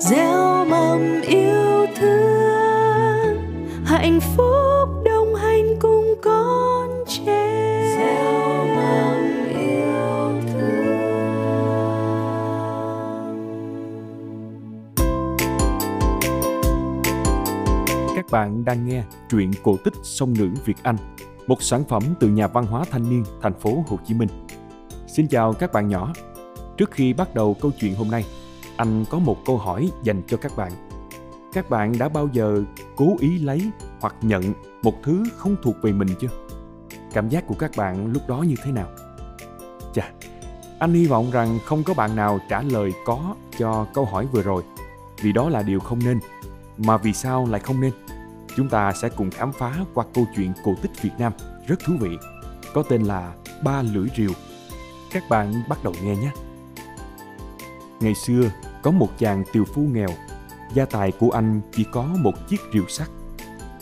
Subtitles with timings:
[0.00, 3.36] gieo mầm yêu thương
[3.84, 10.72] hạnh phúc đồng hành cùng con trẻ gieo mầm yêu thương
[18.16, 20.96] Các bạn đang nghe truyện cổ tích song ngữ Việt Anh,
[21.46, 24.28] một sản phẩm từ nhà văn hóa thanh niên thành phố Hồ Chí Minh.
[25.06, 26.12] Xin chào các bạn nhỏ.
[26.76, 28.24] Trước khi bắt đầu câu chuyện hôm nay,
[28.76, 30.72] anh có một câu hỏi dành cho các bạn.
[31.52, 32.62] Các bạn đã bao giờ
[32.96, 34.52] cố ý lấy hoặc nhận
[34.82, 36.28] một thứ không thuộc về mình chưa?
[37.12, 38.88] Cảm giác của các bạn lúc đó như thế nào?
[39.94, 40.10] Chà,
[40.78, 44.42] anh hy vọng rằng không có bạn nào trả lời có cho câu hỏi vừa
[44.42, 44.62] rồi,
[45.22, 46.20] vì đó là điều không nên.
[46.78, 47.92] Mà vì sao lại không nên?
[48.56, 51.32] Chúng ta sẽ cùng khám phá qua câu chuyện cổ tích Việt Nam
[51.66, 52.10] rất thú vị,
[52.74, 53.32] có tên là
[53.64, 54.30] Ba Lưỡi Rìu.
[55.12, 56.30] Các bạn bắt đầu nghe nhé.
[58.00, 58.50] Ngày xưa,
[58.82, 60.08] có một chàng tiều phu nghèo.
[60.74, 63.08] Gia tài của anh chỉ có một chiếc rìu sắt.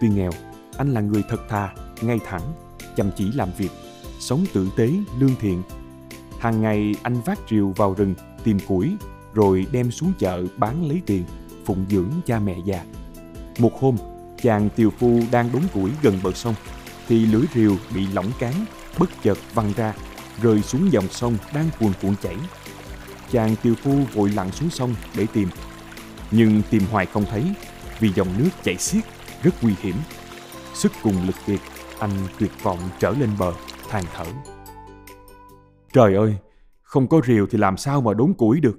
[0.00, 0.30] Tuy nghèo,
[0.76, 2.52] anh là người thật thà, ngay thẳng,
[2.96, 3.70] chăm chỉ làm việc,
[4.20, 5.62] sống tử tế, lương thiện.
[6.38, 8.96] Hàng ngày anh vác rìu vào rừng tìm củi,
[9.34, 11.24] rồi đem xuống chợ bán lấy tiền,
[11.64, 12.84] phụng dưỡng cha mẹ già.
[13.58, 13.96] Một hôm,
[14.42, 16.54] chàng tiều phu đang đốn củi gần bờ sông,
[17.08, 18.54] thì lưỡi rìu bị lỏng cán,
[18.98, 19.94] bất chợt văng ra,
[20.42, 22.36] rơi xuống dòng sông đang cuồn cuộn chảy
[23.32, 25.48] chàng tiều phu vội lặn xuống sông để tìm.
[26.30, 27.54] Nhưng tìm hoài không thấy,
[28.00, 29.04] vì dòng nước chảy xiết,
[29.42, 29.96] rất nguy hiểm.
[30.74, 31.60] Sức cùng lực kiệt,
[31.98, 33.52] anh tuyệt vọng trở lên bờ,
[33.88, 34.24] than thở.
[35.92, 36.36] Trời ơi,
[36.82, 38.78] không có rìu thì làm sao mà đốn củi được.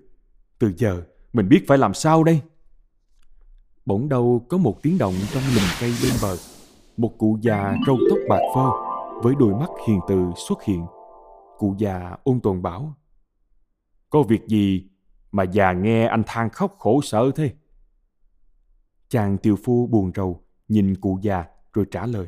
[0.60, 2.42] Từ giờ, mình biết phải làm sao đây?
[3.86, 6.38] Bỗng đâu có một tiếng động trong lùm cây bên bờ.
[6.98, 8.70] Một cụ già râu tóc bạc phơ,
[9.24, 10.86] với đôi mắt hiền từ xuất hiện.
[11.58, 12.94] Cụ già ôn tồn bảo,
[14.14, 14.86] có việc gì
[15.32, 17.54] mà già nghe anh than khóc khổ sở thế?
[19.10, 22.28] Chàng tiều phu buồn rầu, nhìn cụ già rồi trả lời.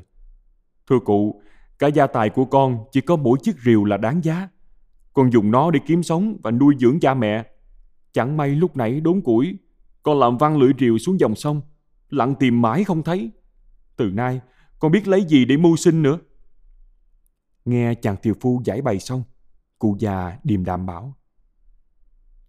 [0.90, 1.42] Thưa cụ,
[1.80, 4.50] cả gia tài của con chỉ có mỗi chiếc rìu là đáng giá.
[5.14, 7.46] Con dùng nó để kiếm sống và nuôi dưỡng cha mẹ.
[8.12, 9.58] Chẳng may lúc nãy đốn củi,
[10.04, 11.62] con làm văng lưỡi rìu xuống dòng sông,
[12.10, 13.32] lặn tìm mãi không thấy.
[13.96, 14.42] Từ nay,
[14.80, 16.20] con biết lấy gì để mưu sinh nữa.
[17.66, 19.24] Nghe chàng tiều phu giải bày xong,
[19.80, 21.16] cụ già điềm đạm bảo.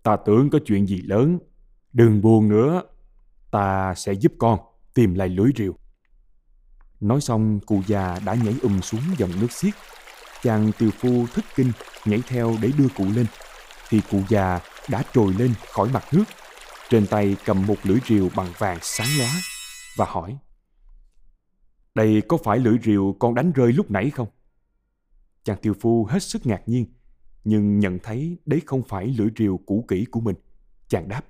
[0.06, 1.39] Ta tưởng có chuyện gì lớn.
[1.93, 2.83] Đừng buồn nữa.
[3.50, 4.59] Ta sẽ giúp con
[4.94, 5.77] tìm lại lưới rìu.
[7.00, 9.75] Nói xong, cụ già đã nhảy um xuống dòng nước xiết.
[10.43, 11.72] Chàng tiều phu thức kinh
[12.05, 13.27] nhảy theo để đưa cụ lên.
[13.89, 16.25] Thì cụ già đã trồi lên khỏi mặt nước.
[16.91, 19.31] Trên tay cầm một lưỡi rìu bằng vàng sáng lóa
[19.97, 20.39] và hỏi
[21.95, 24.28] Đây có phải lưỡi rìu con đánh rơi lúc nãy không?
[25.45, 26.87] Chàng tiều phu hết sức ngạc nhiên
[27.47, 30.37] nhưng nhận thấy đấy không phải lưỡi rìu cũ kỹ của mình.
[30.89, 31.23] Chàng đáp,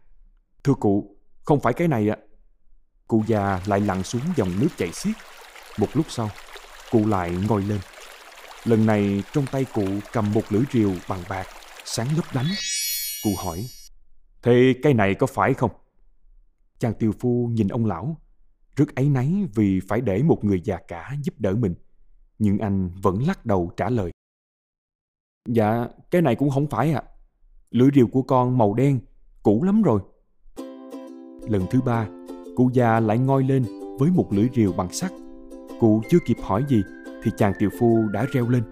[0.65, 2.17] Thưa cụ, không phải cái này ạ.
[3.07, 5.15] Cụ già lại lặn xuống dòng nước chảy xiết.
[5.79, 6.31] Một lúc sau,
[6.91, 7.79] cụ lại ngồi lên.
[8.65, 11.47] Lần này trong tay cụ cầm một lưỡi rìu bằng bạc,
[11.85, 12.49] sáng lấp lánh.
[13.25, 13.67] Cụ hỏi,
[14.43, 15.71] Thế cái này có phải không?
[16.79, 18.21] Chàng tiều phu nhìn ông lão,
[18.77, 21.75] rất áy náy vì phải để một người già cả giúp đỡ mình.
[22.39, 24.11] Nhưng anh vẫn lắc đầu trả lời.
[25.47, 27.03] Dạ, cái này cũng không phải ạ.
[27.05, 27.09] À.
[27.71, 28.99] Lưỡi rìu của con màu đen,
[29.43, 30.01] cũ lắm rồi.
[31.49, 32.07] Lần thứ ba,
[32.57, 33.65] cụ già lại ngoi lên
[33.99, 35.13] với một lưỡi rìu bằng sắt.
[35.81, 36.83] Cụ chưa kịp hỏi gì
[37.23, 38.63] thì chàng tiều phu đã reo lên.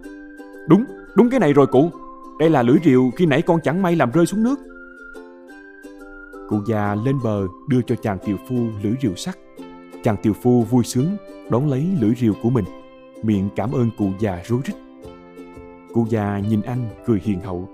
[0.69, 0.85] Đúng,
[1.17, 1.91] đúng cái này rồi cụ.
[2.39, 4.59] Đây là lưỡi rìu khi nãy con chẳng may làm rơi xuống nước.
[6.49, 9.39] Cụ già lên bờ đưa cho chàng tiều phu lưỡi rìu sắt.
[10.03, 11.17] Chàng tiều phu vui sướng
[11.51, 12.65] đón lấy lưỡi rìu của mình,
[13.23, 14.75] miệng cảm ơn cụ già rối rít
[15.94, 17.69] cụ già nhìn anh cười hiền hậu.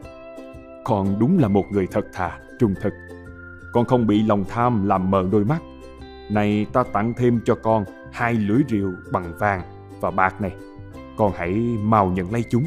[0.85, 2.93] Con đúng là một người thật thà, trung thực.
[3.73, 5.63] Con không bị lòng tham làm mờ đôi mắt.
[6.31, 9.63] Này ta tặng thêm cho con hai lưỡi rượu bằng vàng
[10.01, 10.53] và bạc này.
[11.17, 12.65] Con hãy mau nhận lấy chúng.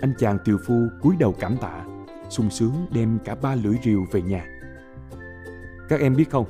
[0.00, 1.84] Anh chàng tiều phu cúi đầu cảm tạ,
[2.28, 4.46] sung sướng đem cả ba lưỡi rượu về nhà.
[5.88, 6.46] Các em biết không,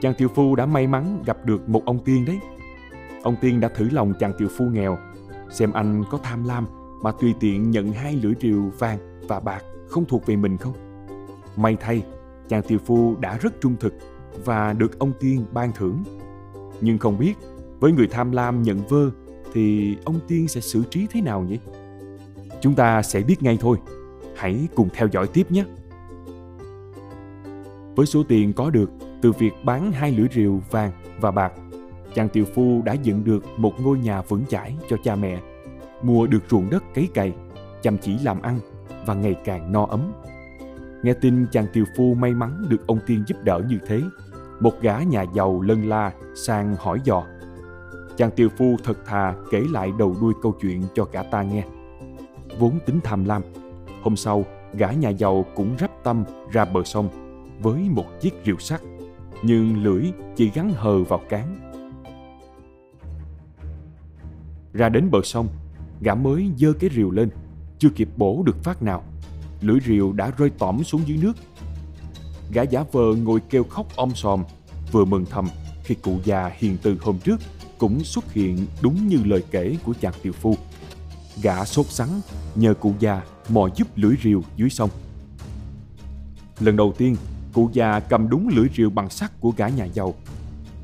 [0.00, 2.38] chàng tiều phu đã may mắn gặp được một ông tiên đấy.
[3.22, 4.98] Ông tiên đã thử lòng chàng tiều phu nghèo,
[5.50, 6.66] xem anh có tham lam
[7.06, 8.98] mà tùy tiện nhận hai lưỡi rìu vàng
[9.28, 10.74] và bạc không thuộc về mình không?
[11.56, 12.02] May thay,
[12.48, 13.94] chàng tiều phu đã rất trung thực
[14.44, 16.04] và được ông tiên ban thưởng.
[16.80, 17.34] Nhưng không biết,
[17.80, 19.10] với người tham lam nhận vơ
[19.52, 21.58] thì ông tiên sẽ xử trí thế nào nhỉ?
[22.60, 23.78] Chúng ta sẽ biết ngay thôi.
[24.36, 25.64] Hãy cùng theo dõi tiếp nhé.
[27.96, 28.90] Với số tiền có được
[29.22, 31.52] từ việc bán hai lưỡi rìu vàng và bạc,
[32.14, 35.40] chàng tiều phu đã dựng được một ngôi nhà vững chãi cho cha mẹ
[36.02, 37.32] mua được ruộng đất cấy cày,
[37.82, 38.58] chăm chỉ làm ăn
[39.06, 40.12] và ngày càng no ấm.
[41.02, 44.02] Nghe tin chàng tiều phu may mắn được ông tiên giúp đỡ như thế,
[44.60, 47.24] một gã nhà giàu lân la sang hỏi dò.
[48.16, 51.64] Chàng tiều phu thật thà kể lại đầu đuôi câu chuyện cho cả ta nghe.
[52.58, 53.42] Vốn tính tham lam,
[54.02, 54.44] hôm sau
[54.74, 57.08] gã nhà giàu cũng rắp tâm ra bờ sông
[57.62, 58.80] với một chiếc rìu sắt,
[59.42, 61.72] nhưng lưỡi chỉ gắn hờ vào cán.
[64.72, 65.48] Ra đến bờ sông,
[66.00, 67.28] gã mới giơ cái rìu lên,
[67.78, 69.04] chưa kịp bổ được phát nào
[69.60, 71.32] lưỡi rìu đã rơi tỏm xuống dưới nước.
[72.52, 74.44] Gã giả vờ ngồi kêu khóc om sòm,
[74.92, 75.48] vừa mừng thầm
[75.84, 77.40] khi cụ già hiền từ hôm trước
[77.78, 80.56] cũng xuất hiện đúng như lời kể của chàng tiểu phu.
[81.42, 82.20] Gã sốt sắng
[82.54, 84.90] nhờ cụ già mò giúp lưỡi rìu dưới sông.
[86.60, 87.16] Lần đầu tiên,
[87.52, 90.14] cụ già cầm đúng lưỡi rìu bằng sắt của gã nhà giàu.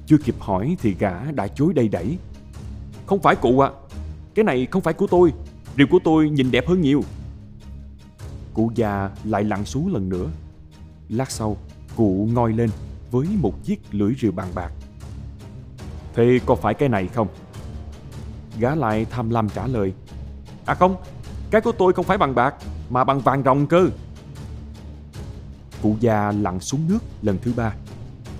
[0.06, 2.18] Chưa kịp hỏi thì gã đã chối đầy đẩy.
[3.06, 3.81] Không phải cụ ạ, à,
[4.34, 5.32] cái này không phải của tôi,
[5.76, 7.04] rìu của tôi nhìn đẹp hơn nhiều.
[8.54, 10.26] Cụ già lại lặn xuống lần nữa.
[11.08, 11.56] Lát sau,
[11.96, 12.70] cụ ngoi lên
[13.10, 14.72] với một chiếc lưỡi rìu bằng bạc.
[16.14, 17.28] Thế có phải cái này không?
[18.58, 19.92] Gã lại tham lam trả lời.
[20.66, 20.96] À không,
[21.50, 22.54] cái của tôi không phải bằng bạc,
[22.90, 23.88] mà bằng vàng ròng cơ.
[25.82, 27.74] Cụ già lặn xuống nước lần thứ ba.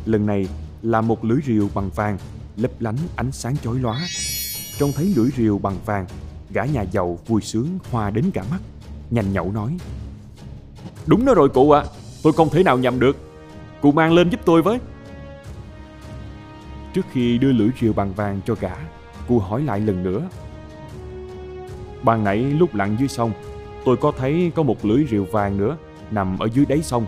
[0.07, 0.49] Lần này
[0.83, 2.19] là một lưỡi rìu bằng vàng,
[2.57, 4.01] lấp lánh ánh sáng chói lóa.
[4.79, 6.07] Trông thấy lưỡi rìu bằng vàng,
[6.51, 8.61] gã nhà giàu vui sướng hoa đến cả mắt,
[9.11, 9.77] nhanh nhậu nói.
[11.07, 11.91] Đúng đó rồi cụ ạ, à.
[12.23, 13.17] tôi không thể nào nhầm được.
[13.83, 14.79] Cụ mang lên giúp tôi với.
[16.95, 18.75] Trước khi đưa lưỡi rìu bằng vàng cho gã,
[19.29, 20.29] cụ hỏi lại lần nữa.
[22.03, 23.33] Ban nãy lúc lặn dưới sông,
[23.85, 25.77] tôi có thấy có một lưỡi rìu vàng nữa
[26.11, 27.07] nằm ở dưới đáy sông,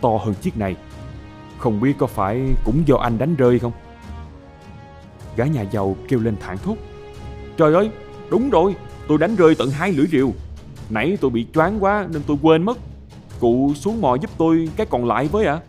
[0.00, 0.76] to hơn chiếc này.
[1.58, 3.72] Không biết có phải cũng do anh đánh rơi không?
[5.36, 6.76] Gã nhà giàu kêu lên thảng thốt.
[7.56, 7.90] Trời ơi,
[8.30, 8.76] đúng rồi,
[9.08, 10.32] tôi đánh rơi tận hai lưỡi rìu.
[10.90, 12.78] Nãy tôi bị choáng quá nên tôi quên mất.
[13.40, 15.60] Cụ xuống mò giúp tôi cái còn lại với ạ à?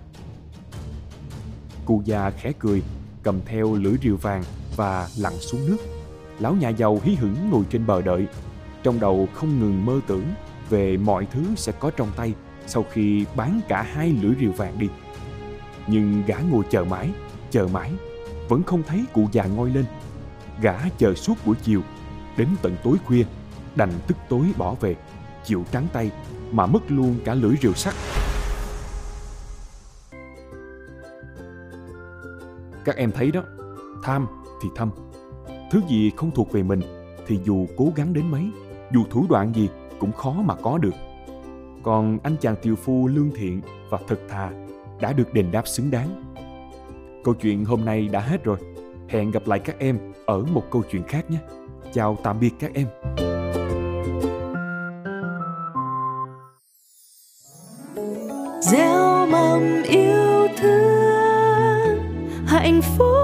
[1.86, 2.82] Cụ già khẽ cười
[3.24, 4.44] Cầm theo lưỡi rìu vàng
[4.76, 5.78] Và lặn xuống nước
[6.40, 8.26] Lão nhà giàu hí hửng ngồi trên bờ đợi
[8.84, 10.26] Trong đầu không ngừng mơ tưởng
[10.70, 12.34] Về mọi thứ sẽ có trong tay
[12.68, 14.88] Sau khi bán cả hai lưỡi rìu vàng đi
[15.88, 17.10] Nhưng gã ngồi chờ mãi
[17.52, 17.92] Chờ mãi
[18.50, 19.86] Vẫn không thấy cụ già ngoi lên
[20.62, 21.82] Gã chờ suốt buổi chiều
[22.38, 23.24] Đến tận tối khuya
[23.76, 24.96] Đành tức tối bỏ về
[25.46, 26.12] Chịu trắng tay
[26.52, 27.94] mà mất luôn cả lưỡi rìu sắt.
[32.86, 33.44] Các em thấy đó,
[34.04, 34.28] tham
[34.62, 34.92] thì thâm.
[35.72, 36.82] Thứ gì không thuộc về mình
[37.28, 38.52] thì dù cố gắng đến mấy,
[38.92, 39.70] dù thủ đoạn gì
[40.00, 40.96] cũng khó mà có được.
[41.84, 44.52] Còn anh chàng tiều phu lương thiện và thật thà
[45.02, 46.34] đã được đền đáp xứng đáng.
[47.24, 48.58] Câu chuyện hôm nay đã hết rồi.
[49.10, 51.38] Hẹn gặp lại các em ở một câu chuyện khác nhé.
[51.94, 52.88] Chào tạm biệt các em.
[58.62, 62.00] gieo mầm yêu thương,
[62.48, 63.15] hạnh phúc